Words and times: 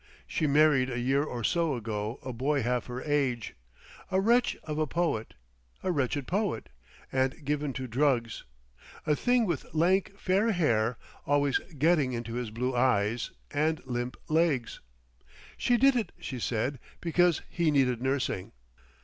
She 0.25 0.47
married 0.47 0.89
a 0.89 0.97
year 0.99 1.23
or 1.23 1.43
so 1.43 1.75
ago 1.75 2.19
a 2.25 2.33
boy 2.33 2.63
half 2.63 2.87
her 2.87 3.03
age—a 3.03 4.19
wretch 4.19 4.57
of 4.63 4.79
a 4.79 4.87
poet, 4.87 5.35
a 5.83 5.91
wretched 5.91 6.25
poet, 6.25 6.69
and 7.11 7.45
given 7.45 7.71
to 7.73 7.85
drugs, 7.85 8.43
a 9.05 9.15
thing 9.15 9.45
with 9.45 9.71
lank 9.75 10.17
fair 10.17 10.53
hair 10.53 10.97
always 11.27 11.59
getting 11.77 12.13
into 12.13 12.33
his 12.33 12.49
blue 12.49 12.75
eyes, 12.75 13.29
and 13.51 13.85
limp 13.85 14.17
legs. 14.27 14.79
She 15.55 15.77
did 15.77 15.95
it, 15.95 16.11
she 16.19 16.39
said, 16.39 16.79
because 16.99 17.43
he 17.47 17.69
needed 17.69 18.01
nursing.... 18.01 18.53